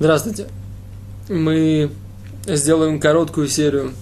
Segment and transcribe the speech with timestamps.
[0.00, 0.46] Здравствуйте.
[1.28, 1.90] Мы
[2.46, 3.92] сделаем короткую серию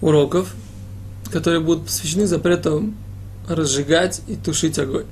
[0.00, 0.52] уроков,
[1.30, 2.92] которые будут посвящены запрету
[3.48, 5.06] разжигать и тушить огонь.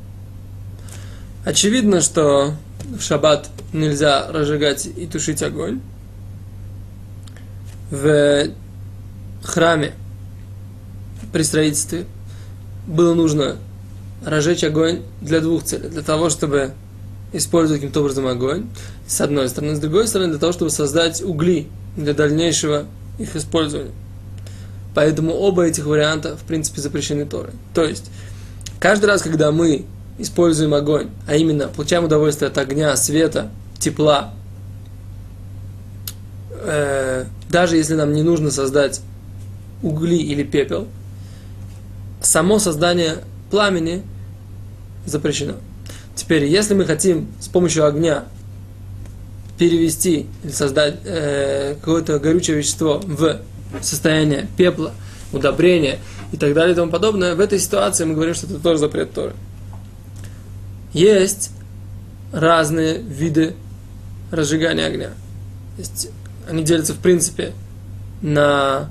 [1.45, 2.55] Очевидно, что
[2.87, 5.81] в шаббат нельзя разжигать и тушить огонь.
[7.93, 8.49] В
[9.45, 9.95] храме
[11.33, 12.05] при строительстве
[12.89, 13.59] было нужно
[14.25, 15.89] разжечь огонь для двух целей.
[15.89, 16.73] Для того, чтобы
[17.33, 18.67] использовать каким-то образом огонь,
[19.07, 19.75] с одной стороны.
[19.77, 22.87] С другой стороны, для того, чтобы создать угли для дальнейшего
[23.19, 23.93] их использования.
[24.95, 27.53] Поэтому оба этих варианта, в принципе, запрещены Торой.
[27.75, 28.11] То есть,
[28.81, 29.85] каждый раз, когда мы
[30.19, 34.33] используем огонь, а именно получаем удовольствие от огня, света, тепла,
[36.53, 39.03] э, даже если нам не нужно создать
[39.83, 40.89] угли или пепел,
[42.23, 43.19] само создание
[43.51, 44.03] пламени
[45.05, 45.55] запрещено.
[46.17, 48.25] Теперь, если мы хотим с помощью огня
[49.59, 53.41] перевести или создать э, какое-то горючее вещество в
[53.83, 54.93] состояние пепла,
[55.33, 55.99] удобрения
[56.33, 59.13] и так далее и тому подобное, в этой ситуации мы говорим, что это тоже запрет
[59.13, 59.35] Торы.
[60.93, 61.51] Есть
[62.33, 63.55] разные виды
[64.31, 65.11] разжигания огня.
[65.77, 66.11] Есть,
[66.49, 67.53] они делятся, в принципе,
[68.23, 68.89] на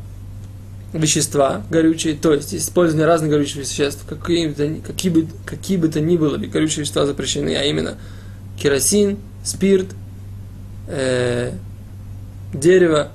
[0.99, 6.17] вещества горючие, то есть использование разных горючих веществ, какие какие, бы, какие бы то ни
[6.17, 7.97] было, горючие вещества запрещены, а именно
[8.59, 9.88] керосин, спирт,
[10.88, 11.51] э,
[12.53, 13.11] дерево,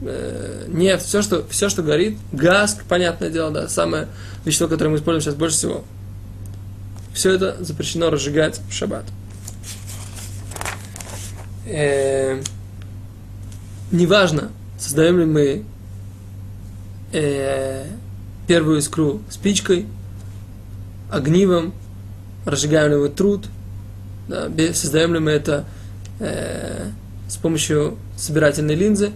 [0.00, 4.08] э, нефть, все что, все, что горит, газ, понятное дело, да, самое
[4.44, 5.84] вещество, которое мы используем сейчас больше всего.
[7.12, 9.04] Все это запрещено разжигать в шаббат.
[11.66, 12.42] Э,
[13.92, 15.64] неважно, создаем ли мы
[17.14, 17.86] э,
[18.46, 19.86] первую искру спичкой,
[21.10, 21.72] огнивом,
[22.44, 23.46] разжигаем ли мы труд,
[24.28, 25.64] да, создаем ли мы это
[26.18, 26.90] э,
[27.28, 29.12] с помощью собирательной линзы,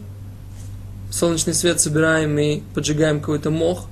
[1.10, 3.86] солнечный свет собираем и поджигаем какой-то мох,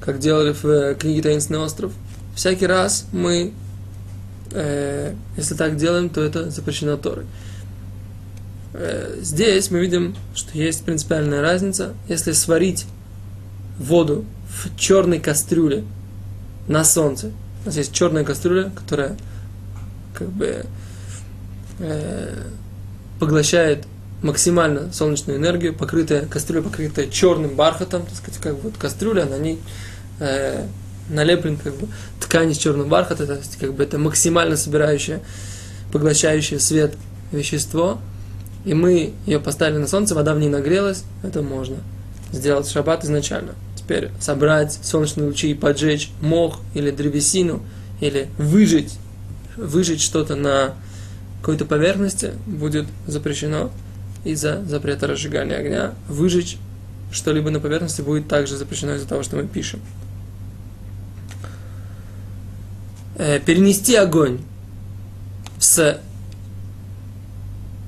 [0.00, 1.92] как делали в э, книге «Таинственный остров».
[2.34, 3.52] Всякий раз мы,
[4.52, 7.24] э, если так делаем, то это запрещено Торой.
[8.78, 11.94] Э, здесь мы видим, что есть принципиальная разница.
[12.08, 12.84] Если сварить
[13.78, 15.84] воду в черной кастрюле
[16.68, 17.32] на солнце,
[17.62, 19.16] у нас есть черная кастрюля, которая
[20.14, 20.66] как бы
[21.78, 22.42] э,
[23.18, 23.86] поглощает
[24.22, 29.58] максимально солнечную энергию, покрытая кастрюля, покрытая черным бархатом, так сказать, как вот кастрюля, на ней
[30.20, 30.66] э,
[31.08, 31.88] налеплен как бы
[32.20, 35.20] ткань из черного бархата, то есть как бы это максимально собирающее,
[35.92, 36.94] поглощающее свет
[37.32, 38.00] вещество,
[38.66, 41.76] и мы ее поставили на солнце, вода в ней нагрелась, это можно
[42.32, 43.54] сделать шаббат изначально.
[43.76, 47.62] Теперь собрать солнечные лучи и поджечь мох или древесину,
[48.00, 48.90] или выжечь,
[49.56, 50.74] выжечь что-то на
[51.40, 53.70] какой-то поверхности будет запрещено
[54.24, 55.94] из-за запрета разжигания огня.
[56.08, 56.58] Выжечь
[57.12, 59.78] что-либо на поверхности будет также запрещено из-за того, что мы пишем.
[63.14, 64.40] Э, перенести огонь
[65.60, 66.00] с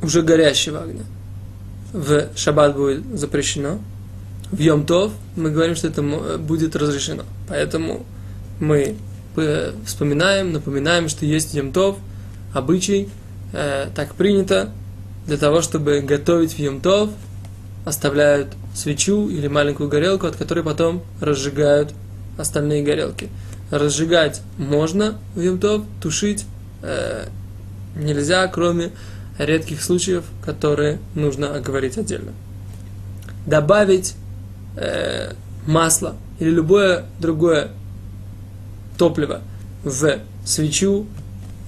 [0.02, 1.04] уже горящего огня.
[1.92, 3.78] В шаббат будет запрещено.
[4.50, 6.02] В Йом-Тов мы говорим, что это
[6.38, 7.24] будет разрешено.
[7.48, 8.06] Поэтому
[8.60, 8.96] мы
[9.36, 11.96] э, вспоминаем, напоминаем, что есть Йом-Тов,
[12.54, 13.08] обычай,
[13.52, 14.70] э, так принято,
[15.26, 17.10] для того, чтобы готовить в Йом-Тов,
[17.84, 21.92] оставляют свечу или маленькую горелку, от которой потом разжигают
[22.38, 23.28] остальные горелки.
[23.70, 26.46] Разжигать можно в Йом-Тов, тушить
[26.82, 27.26] э,
[27.96, 28.92] нельзя, кроме
[29.38, 32.32] редких случаев, которые нужно оговорить отдельно.
[33.46, 34.14] Добавить
[34.76, 35.32] э,
[35.66, 37.70] масло или любое другое
[38.98, 39.40] топливо
[39.84, 41.06] в свечу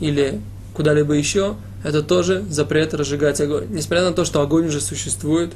[0.00, 0.40] или
[0.74, 3.66] куда-либо еще, это тоже запрет разжигать огонь.
[3.70, 5.52] Несмотря на то, что огонь уже существует,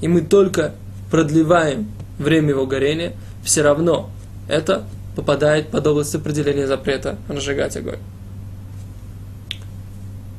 [0.00, 0.74] и мы только
[1.10, 3.12] продлеваем время его горения,
[3.44, 4.10] все равно
[4.48, 7.98] это попадает под область определения запрета разжигать огонь.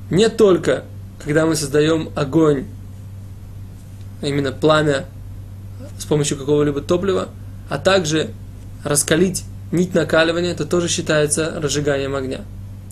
[0.10, 0.84] Не только
[1.24, 2.66] когда мы создаем огонь,
[4.22, 5.06] а именно пламя
[5.98, 7.30] с помощью какого-либо топлива,
[7.70, 8.32] а также
[8.84, 12.42] раскалить нить накаливания, это тоже считается разжиганием огня.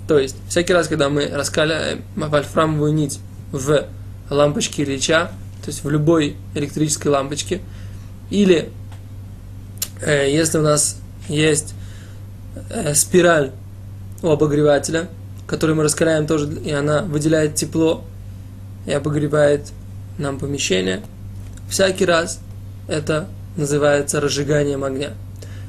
[0.07, 3.19] То есть, всякий раз, когда мы раскаляем вольфрамовую нить
[3.51, 3.85] в
[4.29, 5.31] лампочке Ильича,
[5.63, 7.61] то есть в любой электрической лампочке,
[8.29, 8.69] или
[10.01, 10.97] э, если у нас
[11.27, 11.73] есть
[12.69, 13.51] э, спираль
[14.21, 15.09] у обогревателя,
[15.45, 18.03] которую мы раскаляем тоже, и она выделяет тепло
[18.87, 19.71] и обогревает
[20.17, 21.03] нам помещение,
[21.69, 22.39] всякий раз
[22.87, 25.11] это называется разжиганием огня.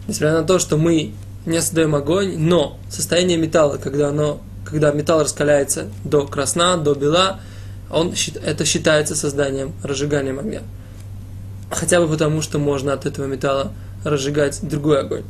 [0.07, 1.13] Несмотря на то, что мы
[1.45, 7.41] не создаем огонь, но состояние металла, когда оно когда металл раскаляется до красна, до бела,
[7.91, 8.13] он,
[8.45, 10.63] это считается созданием, разжиганием огня.
[11.71, 13.73] Хотя бы потому, что можно от этого металла
[14.05, 15.25] разжигать другой огонь.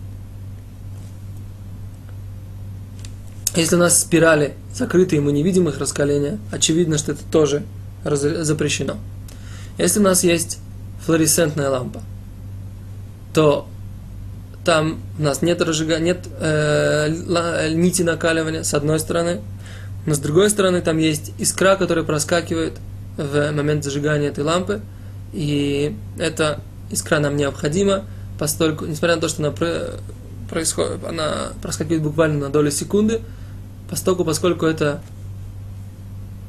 [3.55, 7.63] Если у нас спирали закрыты, и мы не видим их раскаления, очевидно, что это тоже
[8.17, 8.97] запрещено.
[9.77, 10.59] Если у нас есть
[11.05, 12.03] флуоресцентная лампа,
[13.33, 13.69] то
[14.65, 19.41] там у нас нет разжига, нет э, нити накаливания с одной стороны,
[20.05, 22.75] но с другой стороны там есть искра, которая проскакивает
[23.17, 24.81] в момент зажигания этой лампы,
[25.33, 26.61] и эта
[26.91, 28.05] искра нам необходима,
[28.39, 29.55] поскольку, несмотря на то, что она
[30.49, 33.21] происходит, она проскакивает буквально на долю секунды,
[33.89, 35.03] поскольку, поскольку это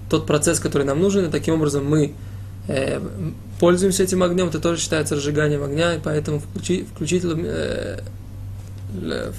[0.10, 2.14] тот процесс, который нам нужен, и таким образом мы
[2.68, 3.00] э,
[3.60, 8.02] пользуемся этим огнем, это тоже считается разжиганием огня, и поэтому включить, включить э,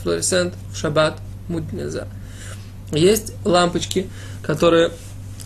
[0.03, 1.19] флуоресцент в шаббат
[1.49, 2.07] муть нельзя.
[2.93, 4.09] Есть лампочки,
[4.43, 4.91] которые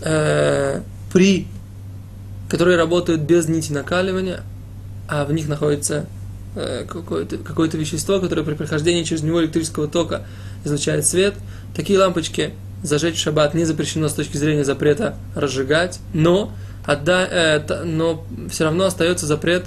[0.01, 0.81] э,
[1.11, 1.47] при
[2.49, 4.43] которые работают без нити накаливания,
[5.07, 6.05] а в них находится
[6.55, 10.25] э, какое-то, какое-то вещество, которое при прохождении через него электрического тока
[10.63, 11.35] излучает свет.
[11.75, 12.53] Такие лампочки
[12.85, 16.51] зажечь в шаббат не запрещено с точки зрения запрета разжигать, но,
[16.85, 19.65] отда, э, но все равно остается запрет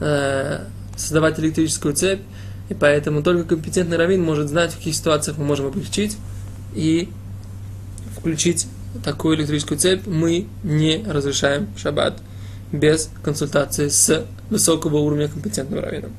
[0.00, 0.64] э,
[0.96, 2.20] создавать электрическую цепь,
[2.68, 6.16] и поэтому только компетентный раввин может знать, в каких ситуациях мы можем облегчить
[6.74, 7.08] и
[8.16, 8.66] включить
[9.04, 10.06] такую электрическую цепь.
[10.06, 12.18] Мы не разрешаем шаббат
[12.72, 16.12] без консультации с высокого уровня компетентным раввином.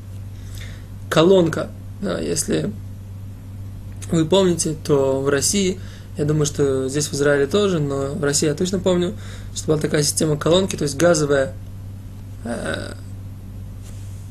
[1.09, 1.69] Колонка,
[2.01, 2.71] если
[4.11, 5.79] вы помните, то в России
[6.17, 9.13] я думаю, что здесь в Израиле тоже, но в России я точно помню,
[9.55, 11.53] что была такая система колонки, то есть газовая,
[12.43, 12.93] э,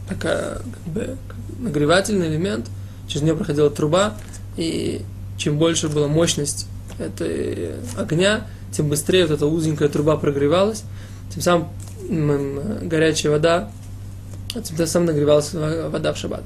[0.09, 1.17] такая как бы
[1.59, 2.67] нагревательный элемент,
[3.07, 4.15] через нее проходила труба,
[4.57, 5.03] и
[5.39, 6.67] чем больше была мощность
[6.99, 10.83] этой огня, тем быстрее вот эта узенькая труба прогревалась,
[11.33, 11.69] тем самым
[12.83, 13.71] горячая вода,
[14.63, 16.43] тем самым нагревалась вода в шаббат.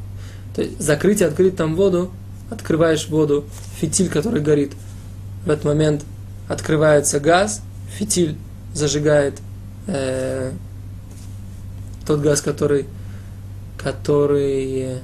[0.54, 2.12] То есть закрыть и открыть там воду,
[2.50, 3.44] открываешь воду,
[3.80, 4.72] фитиль, который горит–
[5.44, 6.04] в этот момент
[6.48, 7.62] открывается газ,
[7.96, 8.36] фитиль
[8.74, 9.40] зажигает
[9.86, 10.52] э,
[12.06, 12.86] тот газ, который,
[13.76, 14.98] который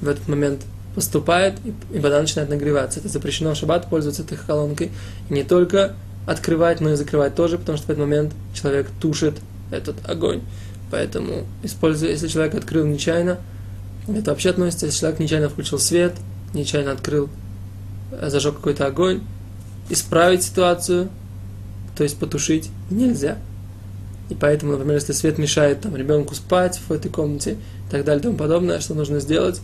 [0.00, 0.62] в этот момент
[0.94, 3.00] поступает, и, вода начинает нагреваться.
[3.00, 4.92] Это запрещено в шаббат пользоваться этой колонкой.
[5.28, 5.94] И не только
[6.26, 9.36] открывать, но и закрывать тоже, потому что в этот момент человек тушит
[9.70, 10.42] этот огонь.
[10.90, 13.38] Поэтому, используя, если человек открыл нечаянно,
[14.06, 16.14] это вообще относится, если человек нечаянно включил свет,
[16.52, 17.28] нечаянно открыл,
[18.12, 19.22] э, зажег какой-то огонь,
[19.88, 21.08] исправить ситуацию,
[21.96, 23.38] то есть потушить, нельзя.
[24.30, 27.58] И поэтому, например, если свет мешает там, ребенку спать в этой комнате
[27.88, 29.60] и так далее и тому подобное, что нужно сделать?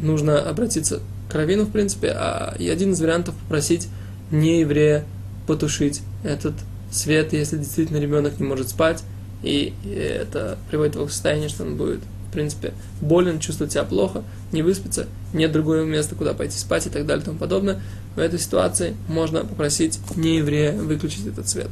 [0.00, 3.88] Нужно обратиться к раввину, в принципе, а и один из вариантов попросить
[4.30, 5.04] не еврея
[5.46, 6.54] потушить этот
[6.90, 9.02] свет, если действительно ребенок не может спать,
[9.42, 12.00] и это приводит его в состояние, что он будет
[12.34, 14.22] принципе, болен, чувствует себя плохо,
[14.52, 17.80] не выспится, нет другого места, куда пойти спать и так далее и тому подобное,
[18.16, 21.68] в этой ситуации можно попросить не еврея выключить этот свет.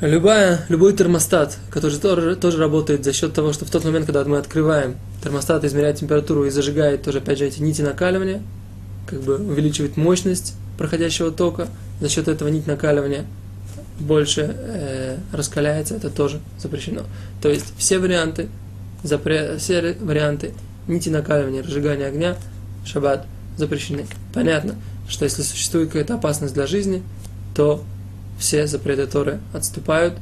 [0.00, 4.24] Любая, любой термостат, который тоже, тоже работает за счет того, что в тот момент, когда
[4.24, 8.42] мы открываем, термостат измеряет температуру и зажигает тоже, опять же, эти нити накаливания,
[9.06, 11.68] как бы увеличивает мощность проходящего тока,
[12.00, 13.24] за счет этого нить накаливания
[13.98, 17.02] больше э, раскаляется, это тоже запрещено.
[17.40, 18.48] То есть все варианты,
[19.02, 20.52] запре, все варианты
[20.88, 22.36] нити накаливания, разжигания огня,
[22.84, 23.26] шаббат
[23.56, 24.06] запрещены.
[24.32, 24.76] Понятно,
[25.08, 27.02] что если существует какая-то опасность для жизни,
[27.54, 27.82] то
[28.38, 30.14] все запреты Торы отступают.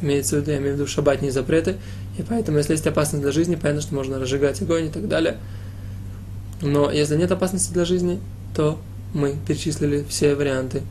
[0.00, 1.76] Имеется в виду, я имею в виду шаббатные запреты.
[2.18, 5.38] И поэтому, если есть опасность для жизни, понятно, что можно разжигать огонь и так далее.
[6.60, 8.20] Но если нет опасности для жизни,
[8.54, 8.78] то
[9.12, 10.82] мы перечислили все варианты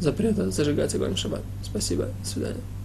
[0.00, 1.42] запрета зажигать огонь в шаббат.
[1.64, 2.77] Спасибо, до свидания.